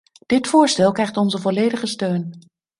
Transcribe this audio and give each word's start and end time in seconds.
Dit 0.25 0.47
voorstel 0.47 0.91
krijgt 0.91 1.17
onze 1.17 1.37
volledige 1.37 1.85
steun. 1.87 2.35